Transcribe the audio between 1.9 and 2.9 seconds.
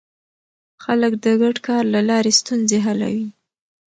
له لارې ستونزې